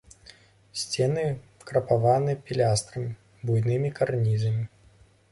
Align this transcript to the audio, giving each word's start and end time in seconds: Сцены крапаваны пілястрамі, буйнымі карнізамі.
Сцены 0.83 1.25
крапаваны 1.71 2.33
пілястрамі, 2.47 3.11
буйнымі 3.49 3.89
карнізамі. 4.01 4.65